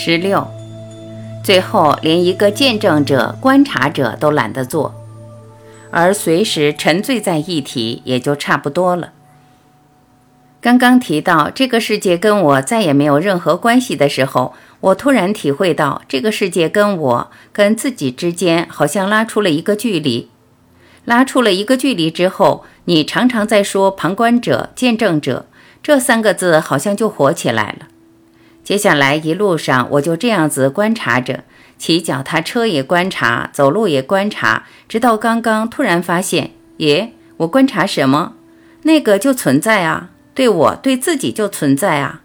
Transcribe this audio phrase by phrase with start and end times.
[0.00, 0.46] 十六，
[1.42, 4.94] 最后连一个见证者、观察者都懒得做，
[5.90, 9.10] 而随时沉醉在一体，也就差不多了。
[10.60, 20.30] 刚刚提到这个世界跟我再也没有任何关系的时候，我突然体会到，这个世界跟我、跟自己之间好像拉出了一个距离。
[21.06, 25.46] 拉出了一个距离之后，你常常在说“旁观者”“见证者”
[25.82, 27.88] 这三个字，好像就活起来了。
[28.68, 31.44] 接下来一路上，我就这样子观察着，
[31.78, 38.34] 骑脚踏车也观察，走路也观察，直到刚刚突然发现，耶，我观察什么？
[38.82, 42.20] 那个就存在啊，对我对自己就存在啊。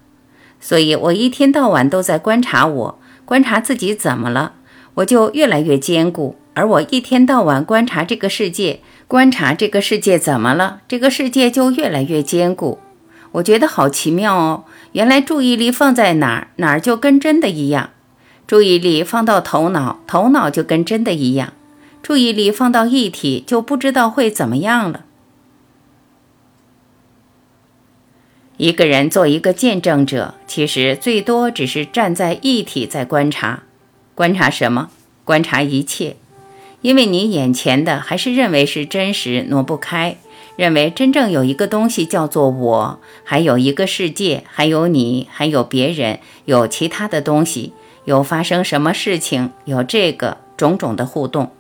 [0.59, 4.55] 所以我一天到晚都在观察我，观察自己怎么了，
[4.95, 6.36] 我就越来越坚固。
[6.55, 12.80] 而我一天到晚观察这个世界，观察这个世界怎么了，这个世界就越来越坚固。
[13.31, 14.66] 我觉得好奇妙哦！
[14.93, 17.89] 原来注意力放在哪儿，哪儿就跟真的一样；
[18.47, 21.50] 注意力放到头脑，头脑就跟真的一样；
[22.02, 25.05] 注意力放到一体，就不知道会怎么样了。
[28.58, 33.63] 一个人做一个见证者，其实最多只是站在一体在观察，
[34.13, 34.89] 观察什么？
[35.25, 36.17] 观察一切，
[36.81, 40.17] 因为你眼前的还是认为是真实，挪不开。
[40.56, 47.73] 认为真正有一个东西叫做我，还有一个世界，还有你，还有别人，有其他的东西，
[48.06, 51.52] 有发生什么事情，有这个种种的互动。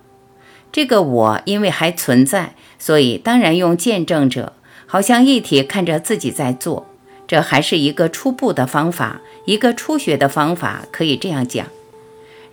[0.71, 4.53] 这个我因为还存在，所以当然用见证者，
[4.85, 6.87] 好像一体看着自己在做。
[7.25, 11.65] 这还是一个初步的方法，一个初学的方法，可以这样讲。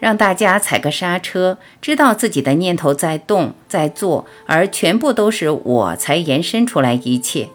[0.00, 7.50] 让大家踩个刹车，知道自己的念头在动，在做，而全部都是我才延伸出来一切。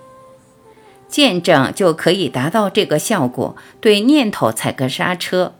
[1.07, 5.53] 见证就可以达到这个效果，对念头踩个刹车，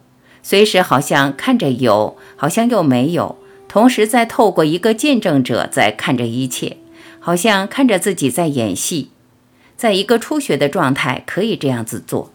[0.44, 6.78] 随时好像看着有，好像又没有，同时在透过一个见证者在看着一切，
[7.19, 9.09] 好像看着自己在演戏，
[9.75, 12.31] 在一个初学的状态可以这样子做，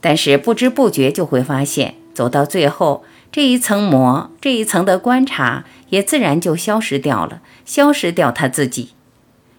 [0.00, 3.04] 但是不知不觉就会发现，走到最后。
[3.34, 8.90] 这一层膜，这一层的观察也自然就消失掉了，消失掉他自己。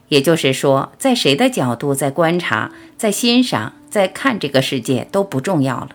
[0.08, 5.90] 也就是说，在谁的角度在观察、在欣赏、在看这个世界都不重要了，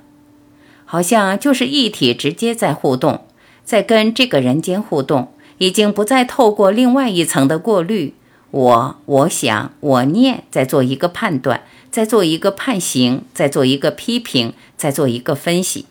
[0.85, 3.25] 好像就是一体直接在互动，
[3.65, 8.13] 在跟这个人间互动，已经不再透过另外一层的过滤。
[8.51, 15.87] 我、我想、我念，在做一个判断，在做一个判刑，在做一个批评，在做一个分析。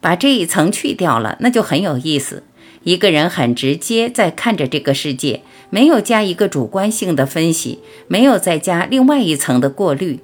[0.00, 2.42] 把这一层去掉了，那就很有意思。
[2.82, 10.20] 一个人很直接在看着这个世界，没有加一个主观性的分析，没有再加另外一层的过滤。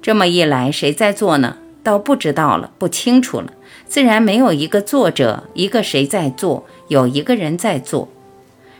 [0.00, 1.58] 这么一来，谁在做呢？
[1.82, 3.52] 倒不知道了，不清楚了。
[3.88, 8.08] 自然没有一个作者，一个谁在做，有一个人在做。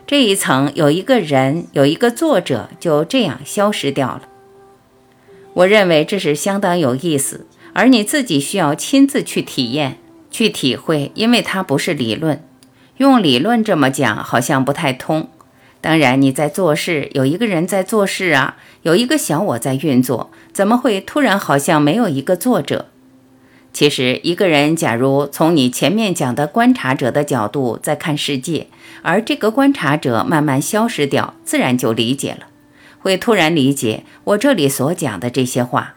[0.07, 4.23] 这一层有一个人，有一个作者，就这样消失掉了。
[5.53, 9.97] 我认为这是相当有意思，而你自己需要亲自去体验。
[10.33, 12.43] 去体会，因为它不是理论，
[12.97, 15.29] 用理论这么讲好像不太通。
[15.79, 22.87] 当然，你在做事，有一个人在做事啊，有一个小我在运作，怎么会突然好像没有一个作者？
[23.71, 28.67] 其实，一个人假如从你前面讲的观察者的角度在看世界，
[29.03, 32.47] 而这个观察者慢慢消失掉，自然就理解了，
[32.99, 35.95] 会突然理解我这里所讲的这些话。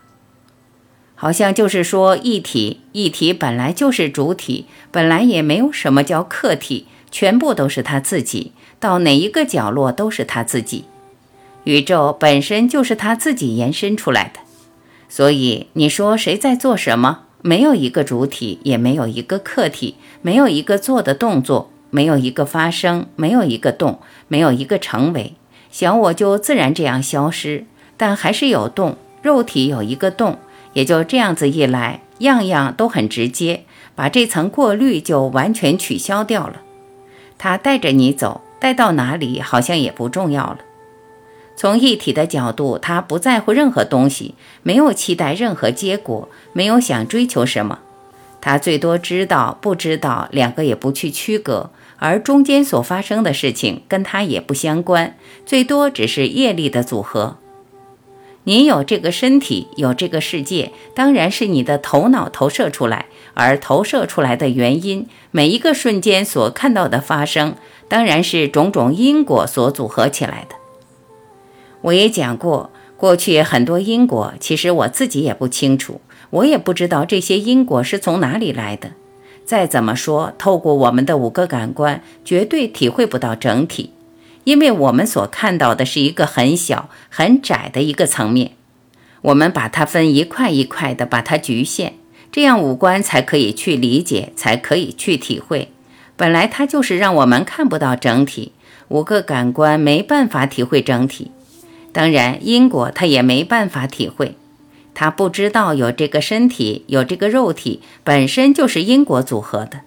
[1.19, 10.85] 好像就是说，一体一体本来就是主体，本来也没有什么叫客体，全部都是他自己，到哪一个角落都是他自己。
[11.65, 14.41] 宇宙本身就是他自己延伸出来的，
[15.09, 17.23] 所以你说谁在做什么？
[17.43, 25.35] 没有一个主体，也没有一个客体，没有一个做的动作，没有一个发生，没有一个动，没有一个成为，
[25.71, 27.65] 小我就自然这样消失，
[27.97, 30.39] 但还是有动，肉体有一个动。
[30.77, 33.65] 也就这样子一来，样样都很直接，
[33.95, 36.61] 把这层过滤就完全取消掉了。
[37.39, 40.59] 他带着你走，带到哪里好像也不重要了。
[41.57, 47.79] 从一体的角度，他不在乎任何东西，没有期待任何结果，没有想追求什么。
[48.43, 57.39] 他最多知道不知道，两个也不去区隔，而中间所发生的事情跟他也不相关，最多只是业力的组合。
[58.49, 67.57] 你有这个身体，有这个世界，当然是你的头脑投射出来，而投射出来的原因，每一个瞬间所看到的发生，
[67.89, 70.55] 当然是种种因果所组合起来的。
[71.81, 76.01] 我也讲过，过去很多因果，其实我自己也不清楚，
[76.31, 78.93] 我也不知道这些因果是从哪里来的。
[79.45, 83.91] 再怎么说，透过我们的五个感官，绝对体会不到整体，
[84.47, 88.53] 因为我们所看到的是一个很小、很窄的一个层面。
[89.23, 91.95] 我们把它分一块一块的，把它局限，
[92.31, 95.73] 这样五官才可以去理解，才可以去体会。
[96.17, 98.53] 本来它就是让我们看不到整体，
[98.87, 101.33] 五个感官没办法体会整体。
[101.93, 104.37] 当然，因果它也没办法体会，
[104.95, 109.81] 它不知道有这个身体，有这个肉体，本身就是因果组合的。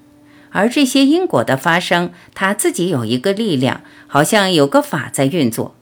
[0.51, 5.75] 而这些因果的发生，它自己有一个力量，好像有个法在运作。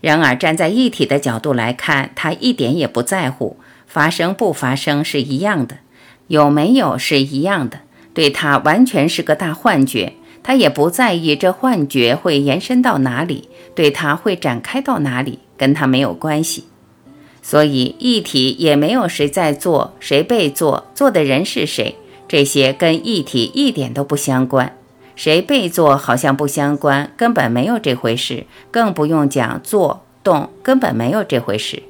[0.00, 3.56] 然而，站在一体的角度来看，他一点也不在乎
[3.86, 5.78] 发生不发生是一样的，
[6.28, 7.80] 有没有是一样的，
[8.12, 10.12] 对他完全是个大幻觉。
[10.42, 16.66] 他也不在意这幻觉会延伸到哪里，对他会展开到哪里，跟他没有关系。
[17.42, 21.96] 所以，一体也没有谁在做，谁被做，做的人是谁，
[22.28, 24.76] 这些跟一体一点都不相关。
[25.14, 31.82] 谁被做好像不相关，根本没有这回事，更不用讲做动，根本没有这回事。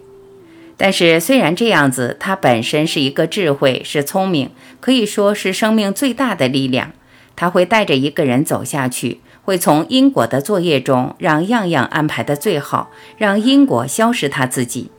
[0.77, 6.93] 但是虽然这样子，它本身是一个智慧，是聪明，可以说是生命最大的力量。
[7.35, 14.91] 它会带着一个人走下去，会从因果的作业中让样样安排的最好，让因果消失他自己。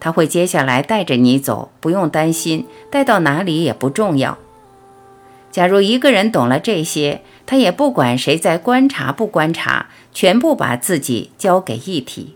[0.00, 4.38] 他会接下来带着你走，不用担心，带到哪里也不重要。
[5.54, 12.34] 假如一个人懂了这些，他也不管谁在观察不观察，全部把自己交给一体，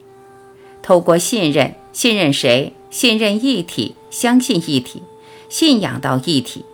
[0.82, 2.74] 透过信任，信任谁？
[2.90, 5.02] 信任一体，相信一体，
[5.48, 6.64] 信仰到一体。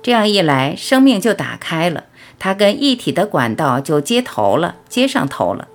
[0.00, 2.04] 这样一来，生命就打开了，
[2.38, 5.66] 他跟一体的管道就接头了，接上头了。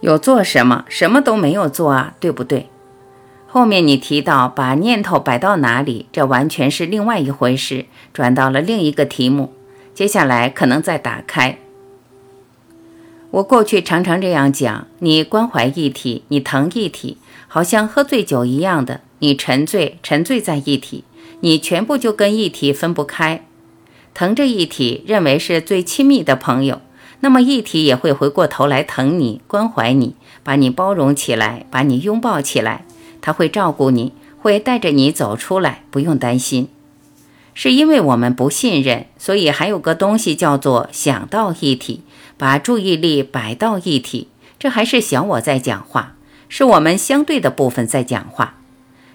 [0.00, 0.84] 有做什么？
[0.90, 2.68] 什么都没有做啊，对不对？
[3.46, 9.54] 后面你提到把念头摆到哪里，这完全是另外一回事，转到了另一个题目。
[10.00, 11.58] 接下来可能再打开。
[13.32, 17.18] 我过去常常这样讲：你关怀一体，你疼一体，
[17.48, 21.04] 好像喝醉酒一样的，你沉醉，沉醉在一体，
[21.40, 23.44] 你全部就跟一体分不开。
[24.14, 26.80] 疼着一体，认为是最亲密的朋友，
[27.20, 32.86] 那么一体也会回过头来疼你，关怀你，把你包容起来，把你拥抱起来，
[33.20, 36.70] 他会照顾你，会带着你走出来，不用担心。
[37.54, 42.02] 是因为我们不信任，所以还有个东西叫做想到一体，
[42.36, 44.28] 把注意力摆到一体。
[44.58, 46.16] 这还是小我在讲话，
[46.48, 48.56] 是我们相对的部分在讲话。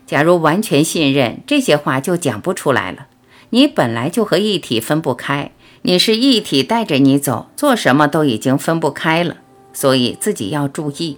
[0.06, 3.08] 假如完全信任，这些话就讲不出来了。
[3.52, 5.52] 你本来就和一体分不开，
[5.84, 9.38] 你是一体带着你走，做什么都已经分不开了，
[9.72, 11.18] 所以自己要注意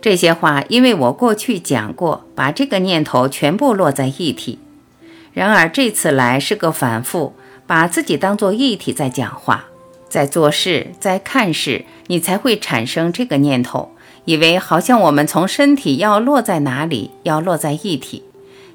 [0.00, 0.64] 这些话。
[0.68, 4.58] 因为我过去讲过，把这个念头全部落在一体。
[5.32, 7.34] 然而这次来是个反复，
[7.66, 9.66] 把自己当做一体在讲话，
[10.08, 13.92] 在做事，在看事，你才会产生这个念头，
[14.24, 18.24] 以为好像我们从身体要落在哪里，要落在一体。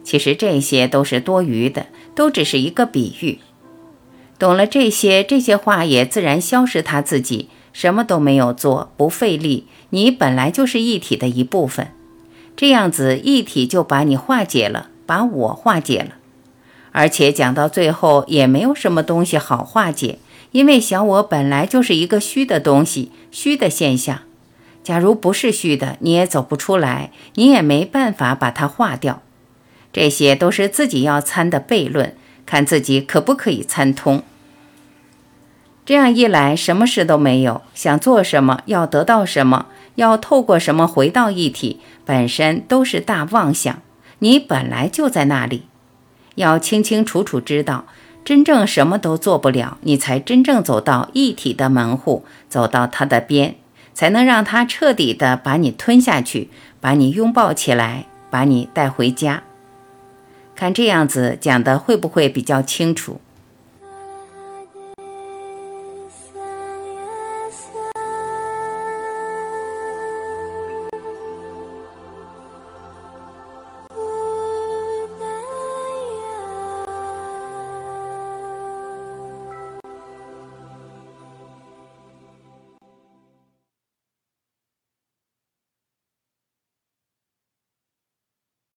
[0.04, 3.40] 其实这些都是多余的，都只是一个比喻。
[4.38, 9.68] 懂了这些，这些话也自然消失，他自己什么都没有做，不费力。
[9.90, 11.88] 你本来就是一体的一部分，
[12.56, 16.16] 这样子一体就把你化解了，把我化解了。
[16.97, 20.18] 而且讲到最后也没有什么东西好化解，
[20.54, 24.21] 因为小我本来就是一个虚的东西，虚的现象。
[24.81, 29.21] 假如不是虚的，你也走不出来，你也没办法把它化掉。
[29.92, 34.23] 这些都是自己要参的悖论，看自己可不可以参通。
[35.85, 43.81] 这样一来，什么事都没有，想做什么，要得到什么，要透过什么回到一体，本身都是大妄想。
[44.19, 45.64] 你本来就在那里。
[46.35, 47.85] 要清清楚楚知道，
[48.23, 53.56] 真正什么都做不了，你才真正走到一体的门户，走到它的边，
[53.94, 56.49] 才能让它彻底的把你吞下去，
[56.80, 59.44] 把你拥抱起来，把你带回家。
[60.56, 63.19] 看这样子讲的会不会比较清楚？